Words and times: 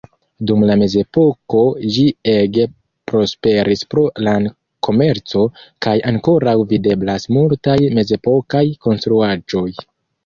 Dum 0.49 0.63
la 0.67 0.75
mezepoko 0.83 1.59
ĝi 1.97 2.05
ege 2.33 2.65
prosperis 3.11 3.85
pro 3.91 4.05
lan-komerco, 4.29 5.45
kaj 5.87 5.95
ankoraŭ 6.13 6.57
videblas 6.75 7.31
multaj 7.39 7.79
mezepokaj 8.01 8.67
konstruaĵoj. 8.89 9.67